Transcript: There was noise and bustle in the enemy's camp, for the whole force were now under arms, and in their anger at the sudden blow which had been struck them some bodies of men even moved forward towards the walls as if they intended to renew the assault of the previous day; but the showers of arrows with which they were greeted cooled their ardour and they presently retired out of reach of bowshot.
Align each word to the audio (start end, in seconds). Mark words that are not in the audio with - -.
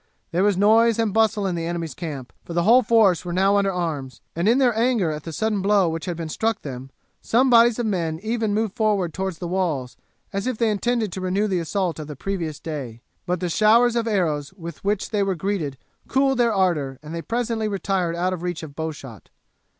There 0.31 0.41
was 0.43 0.57
noise 0.57 0.97
and 0.97 1.13
bustle 1.13 1.45
in 1.45 1.53
the 1.53 1.67
enemy's 1.67 1.93
camp, 1.93 2.33
for 2.43 2.53
the 2.53 2.63
whole 2.63 2.81
force 2.81 3.23
were 3.23 3.31
now 3.31 3.55
under 3.57 3.71
arms, 3.71 4.19
and 4.35 4.49
in 4.49 4.57
their 4.57 4.75
anger 4.75 5.11
at 5.11 5.21
the 5.25 5.31
sudden 5.31 5.61
blow 5.61 5.87
which 5.89 6.05
had 6.05 6.17
been 6.17 6.27
struck 6.27 6.63
them 6.63 6.89
some 7.21 7.51
bodies 7.51 7.77
of 7.77 7.85
men 7.85 8.19
even 8.23 8.51
moved 8.51 8.73
forward 8.75 9.13
towards 9.13 9.37
the 9.37 9.47
walls 9.47 9.97
as 10.33 10.47
if 10.47 10.57
they 10.57 10.71
intended 10.71 11.11
to 11.11 11.21
renew 11.21 11.45
the 11.47 11.59
assault 11.59 11.99
of 11.99 12.07
the 12.07 12.15
previous 12.15 12.59
day; 12.59 13.03
but 13.27 13.41
the 13.41 13.47
showers 13.47 13.95
of 13.95 14.07
arrows 14.07 14.51
with 14.53 14.83
which 14.83 15.11
they 15.11 15.21
were 15.21 15.35
greeted 15.35 15.77
cooled 16.07 16.39
their 16.39 16.51
ardour 16.51 16.97
and 17.03 17.13
they 17.13 17.21
presently 17.21 17.67
retired 17.67 18.15
out 18.15 18.33
of 18.33 18.41
reach 18.41 18.63
of 18.63 18.75
bowshot. 18.75 19.29